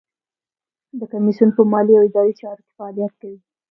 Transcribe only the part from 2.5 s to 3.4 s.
کې فعالیت کوي.